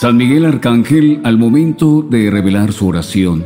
[0.00, 3.44] San Miguel Arcángel, al momento de revelar su oración,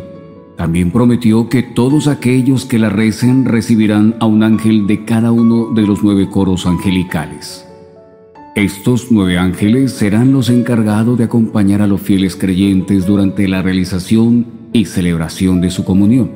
[0.56, 5.72] también prometió que todos aquellos que la recen recibirán a un ángel de cada uno
[5.74, 7.66] de los nueve coros angelicales.
[8.54, 14.46] Estos nueve ángeles serán los encargados de acompañar a los fieles creyentes durante la realización
[14.72, 16.30] y celebración de su comunión.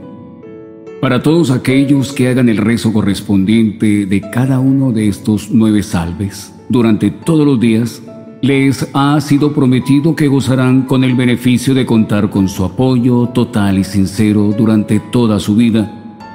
[1.00, 6.52] Para todos aquellos que hagan el rezo correspondiente de cada uno de estos nueve salves
[6.68, 8.02] durante todos los días,
[8.40, 13.78] les ha sido prometido que gozarán con el beneficio de contar con su apoyo total
[13.78, 15.92] y sincero durante toda su vida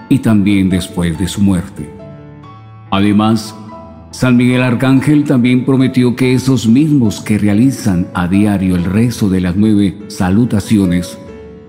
[0.10, 1.90] y también después de su muerte.
[2.92, 3.56] Además,
[4.12, 9.42] San Miguel Arcángel también prometió que esos mismos que realizan a diario el rezo de
[9.42, 11.18] las nueve salutaciones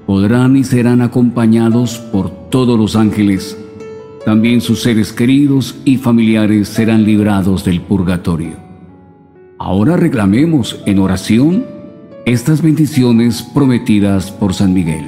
[0.05, 3.57] podrán y serán acompañados por todos los ángeles.
[4.27, 8.64] También sus seres queridos y familiares serán librados del purgatorio.
[9.59, 11.65] Ahora reclamemos en oración
[12.27, 15.05] estas bendiciones prometidas por San Miguel.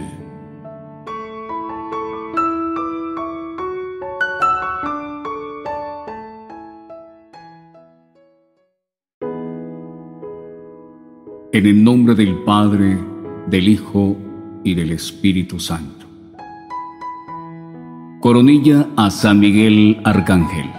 [11.52, 12.98] En el nombre del Padre,
[13.48, 14.16] del Hijo
[14.62, 16.06] y del Espíritu Santo.
[18.20, 20.70] Coronilla a San Miguel Arcángel.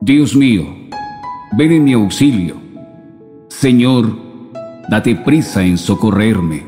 [0.00, 0.64] Dios mío,
[1.52, 2.56] ven en mi auxilio.
[3.48, 4.16] Señor,
[4.88, 6.64] date prisa en socorrerme.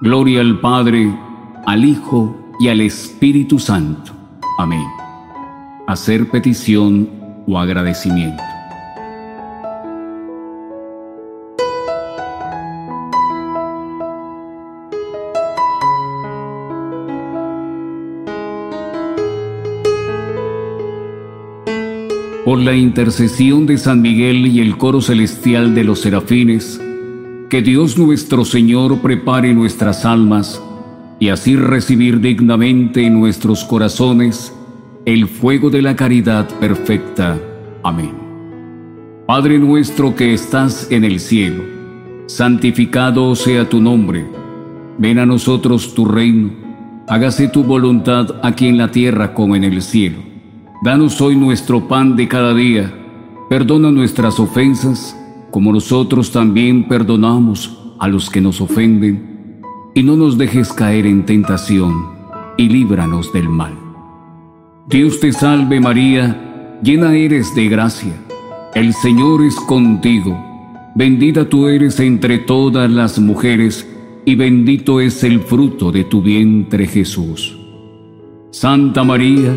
[0.00, 1.12] Gloria al Padre,
[1.66, 4.12] al Hijo y al Espíritu Santo.
[4.58, 4.86] Amén.
[5.86, 7.08] Hacer petición
[7.46, 8.51] o agradecimiento.
[22.64, 26.80] La intercesión de San Miguel y el coro celestial de los serafines,
[27.50, 30.62] que Dios nuestro Señor prepare nuestras almas
[31.18, 34.54] y así recibir dignamente en nuestros corazones
[35.04, 37.38] el fuego de la caridad perfecta.
[37.82, 38.12] Amén.
[39.26, 41.64] Padre nuestro que estás en el cielo,
[42.26, 44.24] santificado sea tu nombre,
[44.98, 46.50] ven a nosotros tu reino,
[47.08, 50.31] hágase tu voluntad aquí en la tierra como en el cielo.
[50.82, 52.92] Danos hoy nuestro pan de cada día.
[53.48, 55.16] Perdona nuestras ofensas,
[55.52, 59.60] como nosotros también perdonamos a los que nos ofenden.
[59.94, 62.08] Y no nos dejes caer en tentación,
[62.56, 63.74] y líbranos del mal.
[64.88, 68.16] Dios te salve María, llena eres de gracia.
[68.74, 70.36] El Señor es contigo.
[70.96, 73.88] Bendita tú eres entre todas las mujeres,
[74.24, 77.56] y bendito es el fruto de tu vientre Jesús.
[78.50, 79.56] Santa María,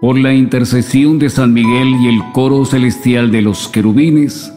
[0.00, 4.52] por la intercesión de San Miguel y el coro celestial de los querubines,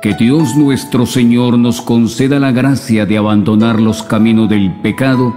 [0.00, 5.36] que Dios nuestro Señor nos conceda la gracia de abandonar los caminos del pecado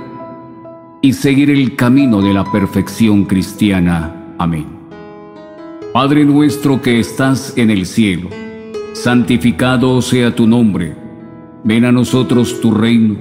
[1.01, 4.35] y seguir el camino de la perfección cristiana.
[4.37, 4.65] Amén.
[5.91, 8.29] Padre nuestro que estás en el cielo,
[8.93, 10.95] santificado sea tu nombre,
[11.65, 13.17] ven a nosotros tu reino,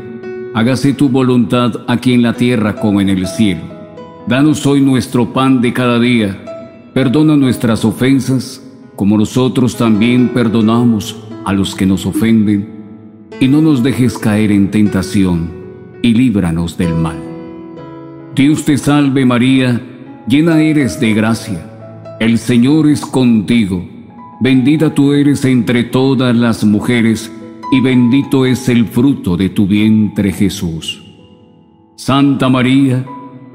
[0.54, 3.71] hágase tu voluntad aquí en la tierra como en el cielo.
[4.28, 6.90] Danos hoy nuestro pan de cada día.
[6.94, 8.62] Perdona nuestras ofensas,
[8.94, 12.68] como nosotros también perdonamos a los que nos ofenden.
[13.40, 15.50] Y no nos dejes caer en tentación,
[16.02, 17.18] y líbranos del mal.
[18.36, 19.80] Dios te salve María,
[20.28, 22.16] llena eres de gracia.
[22.20, 23.84] El Señor es contigo.
[24.40, 27.32] Bendita tú eres entre todas las mujeres,
[27.72, 31.02] y bendito es el fruto de tu vientre Jesús.
[31.96, 33.04] Santa María,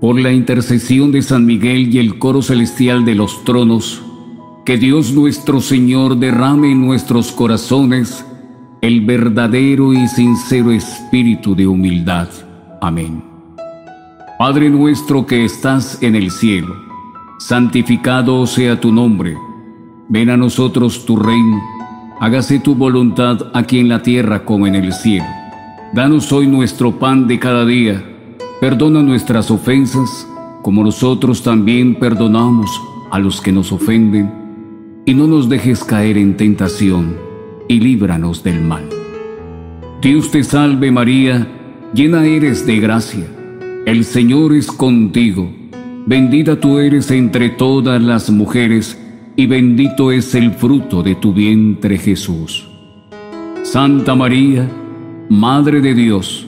[0.00, 4.00] Por la intercesión de San Miguel y el coro celestial de los tronos,
[4.64, 8.24] que Dios nuestro Señor derrame en nuestros corazones
[8.80, 12.28] el verdadero y sincero espíritu de humildad.
[12.80, 13.24] Amén.
[14.38, 16.76] Padre nuestro que estás en el cielo,
[17.40, 19.36] santificado sea tu nombre.
[20.08, 21.60] Ven a nosotros tu reino.
[22.20, 25.26] Hágase tu voluntad aquí en la tierra como en el cielo.
[25.92, 28.17] Danos hoy nuestro pan de cada día.
[28.60, 30.28] Perdona nuestras ofensas,
[30.62, 32.68] como nosotros también perdonamos
[33.10, 34.32] a los que nos ofenden.
[35.04, 37.16] Y no nos dejes caer en tentación
[37.68, 38.88] y líbranos del mal.
[40.02, 41.46] Dios te salve María,
[41.94, 43.26] llena eres de gracia,
[43.86, 45.50] el Señor es contigo,
[46.06, 48.98] bendita tú eres entre todas las mujeres,
[49.36, 52.68] y bendito es el fruto de tu vientre Jesús.
[53.62, 54.68] Santa María,
[55.28, 56.47] Madre de Dios,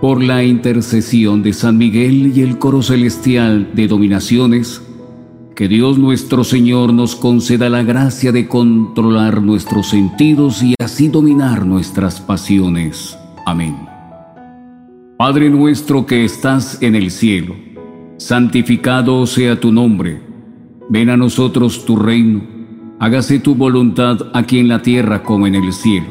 [0.00, 4.82] Por la intercesión de San Miguel y el coro celestial de dominaciones,
[5.54, 11.64] que Dios nuestro Señor nos conceda la gracia de controlar nuestros sentidos y así dominar
[11.64, 13.16] nuestras pasiones.
[13.46, 13.74] Amén.
[15.16, 17.54] Padre nuestro que estás en el cielo,
[18.18, 20.20] santificado sea tu nombre.
[20.90, 22.42] Ven a nosotros tu reino.
[22.98, 26.06] Hágase tu voluntad aquí en la tierra como en el cielo.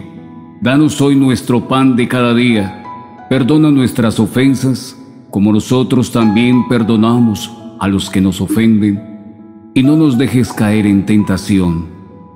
[0.60, 2.82] Danos hoy nuestro pan de cada día.
[3.30, 4.96] Perdona nuestras ofensas,
[5.32, 9.16] como nosotros también perdonamos a los que nos ofenden
[9.74, 11.88] y no nos dejes caer en tentación,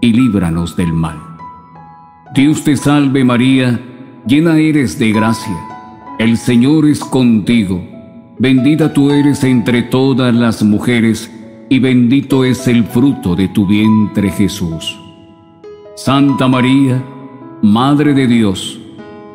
[0.02, 1.18] y líbranos del mal.
[2.34, 3.80] Dios te salve María,
[4.28, 5.58] llena eres de gracia,
[6.20, 7.82] el Señor es contigo,
[8.38, 11.32] bendita tú eres entre todas las mujeres,
[11.70, 15.00] y bendito es el fruto de tu vientre Jesús.
[15.96, 17.04] Santa María,
[17.62, 18.79] Madre de Dios,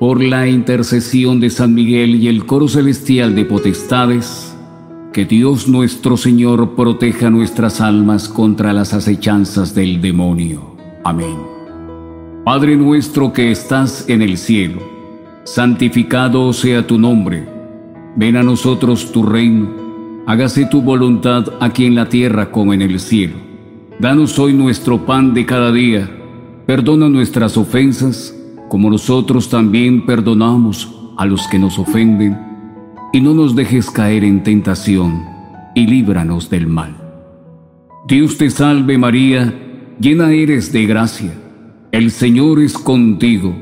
[0.00, 4.56] Por la intercesión de San Miguel y el coro celestial de potestades,
[5.12, 10.76] que Dios nuestro Señor proteja nuestras almas contra las acechanzas del demonio.
[11.04, 11.36] Amén.
[12.44, 14.80] Padre nuestro que estás en el cielo,
[15.44, 17.48] santificado sea tu nombre.
[18.16, 19.88] Ven a nosotros tu reino
[20.28, 23.36] hágase tu voluntad aquí en la tierra como en el cielo.
[23.98, 26.06] Danos hoy nuestro pan de cada día.
[26.66, 28.37] Perdona nuestras ofensas,
[28.68, 32.38] como nosotros también perdonamos a los que nos ofenden.
[33.12, 35.24] Y no nos dejes caer en tentación,
[35.74, 36.94] y líbranos del mal.
[38.06, 39.54] Dios te salve María,
[39.98, 41.32] llena eres de gracia.
[41.90, 43.54] El Señor es contigo.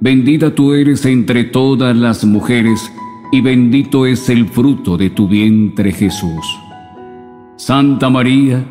[0.00, 2.90] Bendita tú eres entre todas las mujeres,
[3.32, 6.46] y bendito es el fruto de tu vientre Jesús.
[7.56, 8.64] Santa María,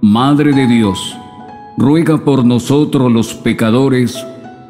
[0.00, 1.16] Madre de Dios,
[1.78, 4.24] ruega por nosotros los pecadores,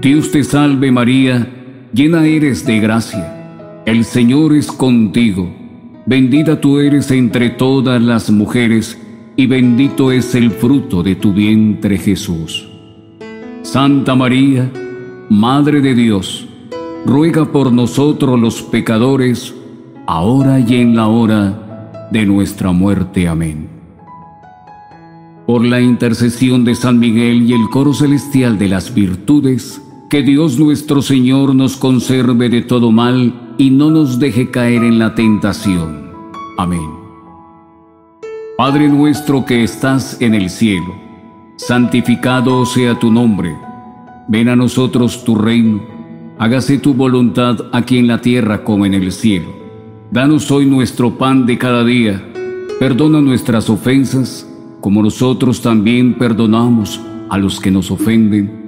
[0.00, 1.48] Dios te salve María,
[1.92, 5.52] llena eres de gracia, el Señor es contigo,
[6.06, 8.96] bendita tú eres entre todas las mujeres,
[9.34, 12.68] y bendito es el fruto de tu vientre Jesús.
[13.62, 14.70] Santa María,
[15.30, 16.46] Madre de Dios,
[17.04, 19.52] ruega por nosotros los pecadores,
[20.06, 23.26] ahora y en la hora de nuestra muerte.
[23.26, 23.68] Amén.
[25.44, 30.58] Por la intercesión de San Miguel y el coro celestial de las virtudes, que Dios
[30.58, 36.12] nuestro Señor nos conserve de todo mal y no nos deje caer en la tentación.
[36.56, 36.90] Amén.
[38.56, 40.94] Padre nuestro que estás en el cielo,
[41.56, 43.56] santificado sea tu nombre.
[44.28, 45.98] Ven a nosotros tu reino
[46.38, 49.48] hágase tu voluntad aquí en la tierra como en el cielo.
[50.10, 52.24] Danos hoy nuestro pan de cada día.
[52.78, 54.48] Perdona nuestras ofensas,
[54.80, 58.67] como nosotros también perdonamos a los que nos ofenden.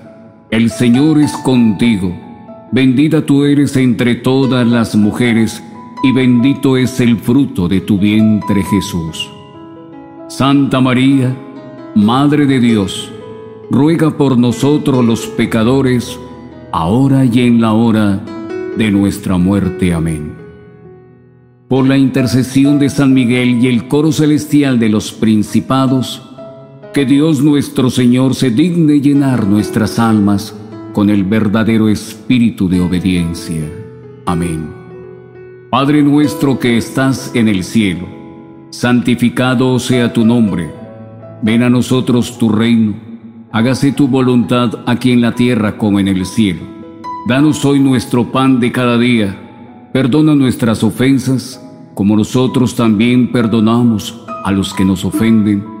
[0.51, 2.13] el Señor es contigo,
[2.73, 5.63] bendita tú eres entre todas las mujeres,
[6.03, 9.29] y bendito es el fruto de tu vientre Jesús.
[10.27, 11.33] Santa María,
[11.95, 13.11] Madre de Dios,
[13.69, 16.19] ruega por nosotros los pecadores,
[16.73, 18.21] ahora y en la hora
[18.75, 19.93] de nuestra muerte.
[19.93, 20.33] Amén.
[21.69, 26.30] Por la intercesión de San Miguel y el coro celestial de los principados,
[26.93, 30.55] que Dios nuestro Señor se digne llenar nuestras almas
[30.93, 33.63] con el verdadero espíritu de obediencia.
[34.25, 34.69] Amén.
[35.69, 38.07] Padre nuestro que estás en el cielo,
[38.71, 40.69] santificado sea tu nombre,
[41.41, 43.11] ven a nosotros tu reino
[43.51, 46.61] hágase tu voluntad aquí en la tierra como en el cielo.
[47.27, 49.89] Danos hoy nuestro pan de cada día.
[49.93, 51.61] Perdona nuestras ofensas,
[51.93, 55.80] como nosotros también perdonamos a los que nos ofenden.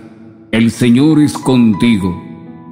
[0.51, 2.21] el Señor es contigo.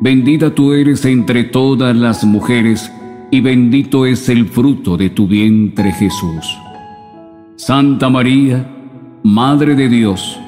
[0.01, 2.91] Bendita tú eres entre todas las mujeres,
[3.31, 6.57] y bendito es el fruto de tu vientre Jesús.
[7.55, 8.75] Santa María,
[9.23, 10.39] Madre de Dios,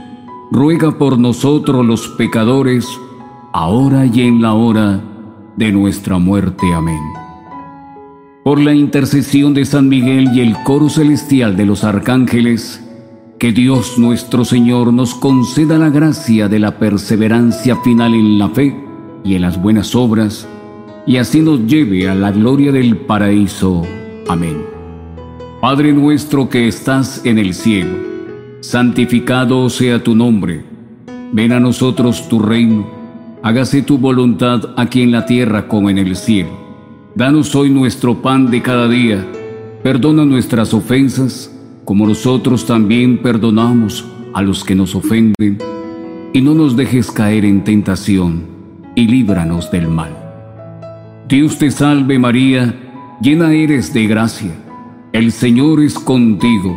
[0.52, 2.88] ruega por nosotros los pecadores,
[3.54, 5.02] ahora y en la hora
[5.56, 6.74] de nuestra muerte.
[6.74, 7.02] Amén.
[8.44, 12.84] Por la intercesión de San Miguel y el coro celestial de los arcángeles,
[13.42, 18.80] que Dios nuestro Señor nos conceda la gracia de la perseverancia final en la fe
[19.24, 20.48] y en las buenas obras,
[21.08, 23.82] y así nos lleve a la gloria del paraíso.
[24.30, 24.64] Amén.
[25.60, 27.96] Padre nuestro que estás en el cielo,
[28.60, 30.64] santificado sea tu nombre.
[31.34, 32.88] Ven a nosotros tu reino.
[33.42, 36.52] Hágase tu voluntad aquí en la tierra como en el cielo.
[37.16, 39.26] Danos hoy nuestro pan de cada día.
[39.82, 41.52] Perdona nuestras ofensas,
[41.86, 45.58] como nosotros también perdonamos a los que nos ofenden.
[46.34, 48.46] Y no nos dejes caer en tentación,
[48.96, 50.18] y líbranos del mal.
[51.28, 54.52] Dios te salve María, llena eres de gracia
[55.14, 56.74] el Señor es contigo,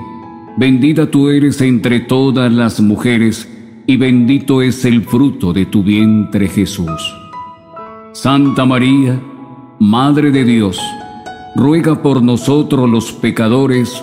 [0.57, 3.49] bendita tú eres entre todas las mujeres,
[3.87, 7.15] y bendito es el fruto de tu vientre Jesús.
[8.11, 9.21] Santa María,
[9.79, 10.81] Madre de Dios,
[11.55, 14.03] ruega por nosotros los pecadores,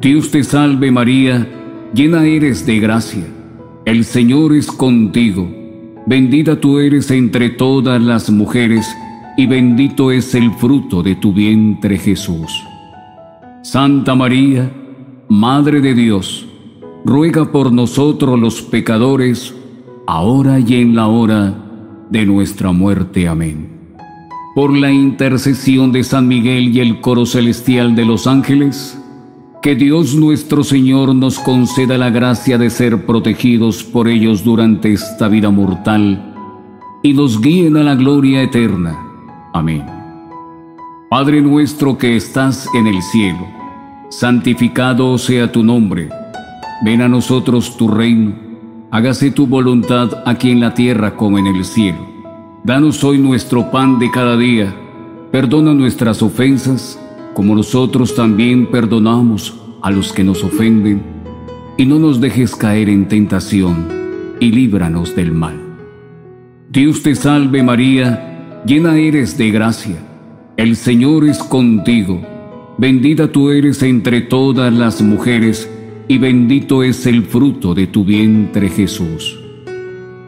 [0.00, 1.46] Dios te salve María,
[1.92, 3.26] llena eres de gracia,
[3.84, 5.46] el Señor es contigo,
[6.06, 8.88] bendita tú eres entre todas las mujeres,
[9.36, 12.50] y bendito es el fruto de tu vientre Jesús.
[13.62, 14.72] Santa María,
[15.28, 16.46] Madre de Dios,
[17.04, 19.54] ruega por nosotros los pecadores,
[20.06, 21.54] ahora y en la hora
[22.08, 23.28] de nuestra muerte.
[23.28, 23.68] Amén.
[24.54, 28.99] Por la intercesión de San Miguel y el coro celestial de los ángeles,
[29.62, 35.28] que Dios nuestro Señor nos conceda la gracia de ser protegidos por ellos durante esta
[35.28, 36.34] vida mortal
[37.02, 39.10] y nos guíen a la gloria eterna
[39.52, 39.84] Amén.
[41.08, 43.48] Padre nuestro que estás en el cielo,
[44.10, 46.08] santificado sea tu nombre.
[46.84, 48.32] Ven a nosotros tu reino.
[48.92, 51.98] Hágase tu voluntad aquí en la tierra como en el cielo.
[52.62, 54.72] Danos hoy nuestro pan de cada día.
[55.32, 56.98] Perdona nuestras ofensas,
[57.40, 61.00] como nosotros también perdonamos a los que nos ofenden.
[61.78, 63.86] Y no nos dejes caer en tentación,
[64.40, 65.58] y líbranos del mal.
[66.68, 69.96] Dios te salve María, llena eres de gracia,
[70.58, 72.20] el Señor es contigo,
[72.76, 75.66] bendita tú eres entre todas las mujeres,
[76.08, 79.40] y bendito es el fruto de tu vientre Jesús.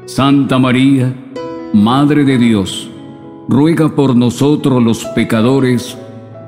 [0.07, 1.15] Santa María,
[1.75, 2.91] Madre de Dios,
[3.51, 5.99] ruega por nosotros los pecadores,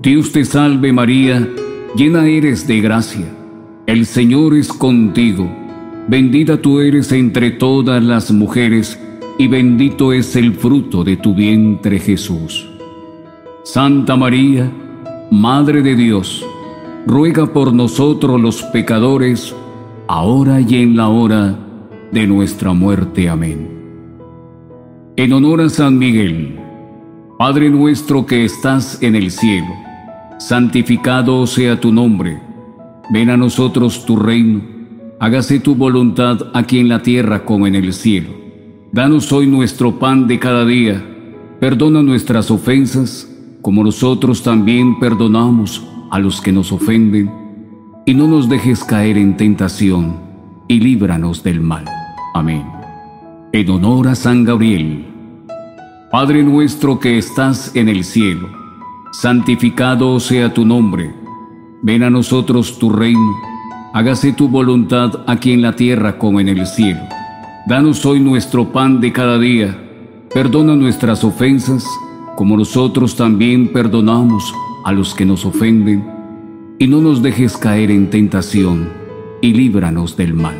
[0.00, 1.48] Dios te salve María,
[1.96, 3.26] llena eres de gracia,
[3.86, 5.50] el Señor es contigo,
[6.06, 9.00] bendita tú eres entre todas las mujeres,
[9.38, 12.68] y bendito es el fruto de tu vientre Jesús.
[13.64, 14.70] Santa María,
[15.30, 16.44] Madre de Dios,
[17.06, 19.54] ruega por nosotros los pecadores,
[20.08, 21.58] ahora y en la hora
[22.12, 23.28] de nuestra muerte.
[23.28, 23.68] Amén.
[25.16, 26.60] En honor a San Miguel,
[27.38, 29.85] Padre nuestro que estás en el cielo,
[30.38, 32.40] santificado sea tu nombre,
[33.10, 34.60] ven a nosotros tu reino,
[35.18, 38.28] hágase tu voluntad aquí en la tierra como en el cielo.
[38.92, 41.04] Danos hoy nuestro pan de cada día.
[41.60, 43.28] Perdona nuestras ofensas,
[43.60, 47.30] como nosotros también perdonamos a los que nos ofenden.
[48.06, 50.16] Y no nos dejes caer en tentación,
[50.68, 51.84] y líbranos del mal.
[52.34, 52.64] Amén.
[53.52, 55.06] En honor a San Gabriel.
[56.10, 58.48] Padre nuestro que estás en el cielo,
[59.20, 61.10] santificado sea tu nombre.
[61.80, 63.34] Ven a nosotros tu reino.
[63.94, 67.00] Hágase tu voluntad aquí en la tierra como en el cielo.
[67.66, 69.74] Danos hoy nuestro pan de cada día.
[70.34, 71.86] Perdona nuestras ofensas,
[72.36, 76.06] como nosotros también perdonamos a los que nos ofenden,
[76.78, 78.90] y no nos dejes caer en tentación,
[79.40, 80.56] y líbranos del mal.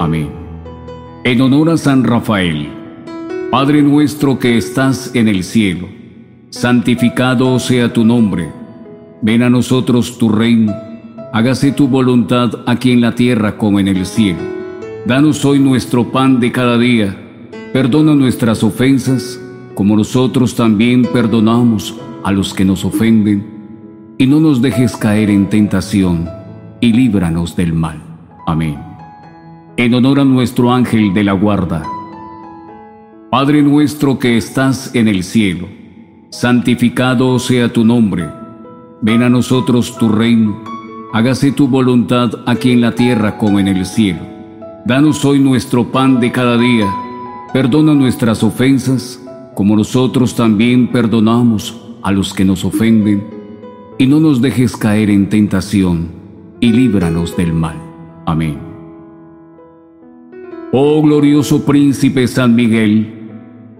[0.00, 0.30] Amén.
[1.24, 2.68] En honor a San Rafael,
[3.50, 5.97] Padre nuestro que estás en el cielo,
[6.50, 8.52] santificado sea tu nombre,
[9.22, 10.74] ven a nosotros tu reino,
[11.32, 14.40] hágase tu voluntad aquí en la tierra como en el cielo.
[15.06, 17.24] Danos hoy nuestro pan de cada día
[17.72, 19.38] Perdona nuestras ofensas,
[19.74, 23.46] como nosotros también perdonamos a los que nos ofenden,
[24.16, 26.30] y no nos dejes caer en tentación,
[26.80, 28.02] y líbranos del mal.
[28.46, 28.78] Amén.
[29.76, 31.84] En honor a nuestro ángel de la guarda.
[33.30, 35.68] Padre nuestro que estás en el cielo,
[36.30, 38.28] santificado sea tu nombre.
[39.00, 40.62] Ven a nosotros tu reino,
[41.12, 44.20] hágase tu voluntad aquí en la tierra como en el cielo.
[44.84, 46.86] Danos hoy nuestro pan de cada día
[47.52, 53.24] Perdona nuestras ofensas, como nosotros también perdonamos a los que nos ofenden,
[53.96, 56.08] y no nos dejes caer en tentación,
[56.60, 57.76] y líbranos del mal.
[58.26, 58.58] Amén.
[60.72, 63.17] Oh glorioso príncipe San Miguel,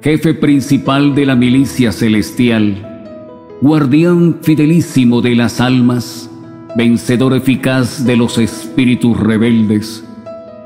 [0.01, 6.31] jefe principal de la milicia celestial, guardián fidelísimo de las almas,
[6.77, 10.05] vencedor eficaz de los espíritus rebeldes,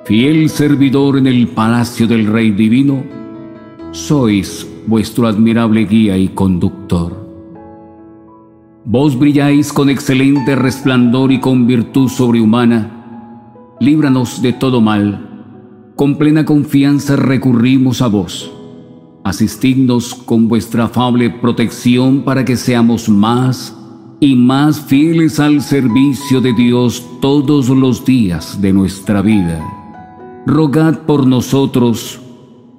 [0.04, 3.04] fiel servidor en el palacio del Rey Divino,
[3.92, 7.22] sois vuestro admirable guía y conductor.
[8.84, 15.28] Vos brilláis con excelente resplandor y con virtud sobrehumana, líbranos de todo mal.
[15.96, 18.61] Con plena confianza recurrimos a vos.
[19.24, 23.76] Asistidnos con vuestra afable protección para que seamos más
[24.20, 29.78] y más fieles al servicio de Dios todos los días de nuestra vida
[30.46, 32.20] rogad por nosotros,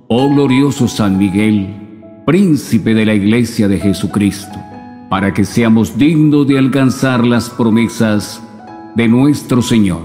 [0.10, 4.60] oh glorioso San Miguel, príncipe de la Iglesia de Jesucristo,
[5.10, 8.43] para que seamos dignos de alcanzar las promesas
[8.95, 10.01] de nuestro Señor.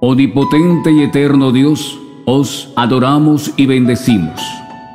[0.00, 4.40] Omnipotente y eterno Dios, os adoramos y bendecimos.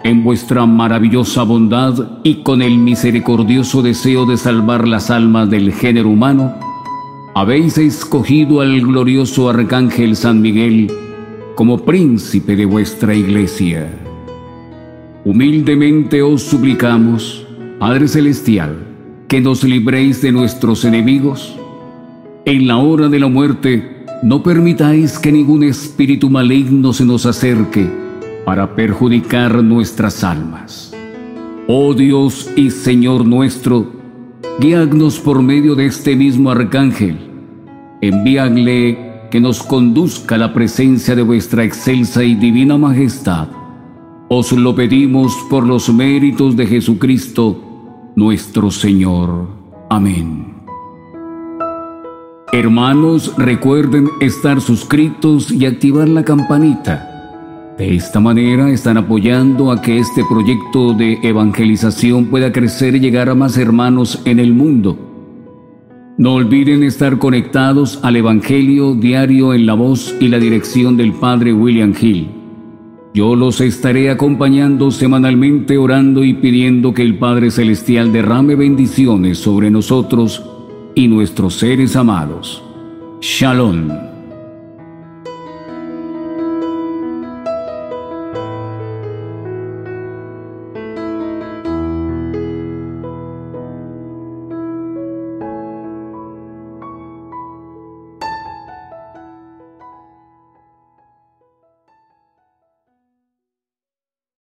[0.03, 6.09] En vuestra maravillosa bondad y con el misericordioso deseo de salvar las almas del género
[6.09, 6.53] humano,
[7.33, 10.91] habéis escogido al glorioso Arcángel San Miguel
[11.55, 13.97] como príncipe de vuestra iglesia.
[15.23, 17.47] Humildemente os suplicamos,
[17.79, 18.75] Padre Celestial,
[19.29, 21.57] que nos libréis de nuestros enemigos.
[22.43, 28.02] En la hora de la muerte, no permitáis que ningún espíritu maligno se nos acerque
[28.45, 30.93] para perjudicar nuestras almas.
[31.67, 33.85] Oh Dios y Señor nuestro,
[34.59, 37.17] guíanos por medio de este mismo arcángel.
[38.01, 43.47] Envíanle que nos conduzca a la presencia de vuestra excelsa y divina majestad.
[44.27, 49.47] Os lo pedimos por los méritos de Jesucristo, nuestro Señor.
[49.89, 50.53] Amén.
[52.51, 57.12] Hermanos, recuerden estar suscritos y activar la campanita.
[57.77, 63.29] De esta manera están apoyando a que este proyecto de evangelización pueda crecer y llegar
[63.29, 64.97] a más hermanos en el mundo.
[66.15, 71.51] No olviden estar conectados al Evangelio diario en la voz y la dirección del Padre
[71.51, 72.27] William Hill.
[73.15, 79.71] Yo los estaré acompañando semanalmente orando y pidiendo que el Padre Celestial derrame bendiciones sobre
[79.71, 80.43] nosotros
[80.93, 82.63] y nuestros seres amados.
[83.21, 84.12] Shalom.